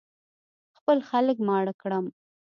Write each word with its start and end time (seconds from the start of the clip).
خپل 0.77 0.97
خلک 1.09 1.37
ماړه 1.47 1.73
کړم. 1.81 2.05